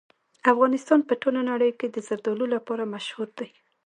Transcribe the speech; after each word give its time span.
افغانستان 0.51 0.99
په 1.07 1.13
ټوله 1.21 1.41
نړۍ 1.51 1.71
کې 1.79 1.87
د 1.89 1.97
زردالو 2.07 2.45
لپاره 2.55 2.91
مشهور 2.93 3.29
دی. 3.39 3.49